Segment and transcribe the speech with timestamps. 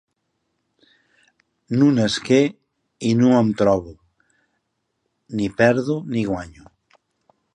[1.77, 2.39] Nu nasqué
[3.09, 3.93] i nu em trobo;
[5.35, 6.65] ni perdo ni guanyo.